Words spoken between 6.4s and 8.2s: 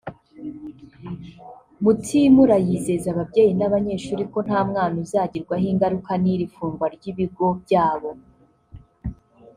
fungwa ry’ibigo byabo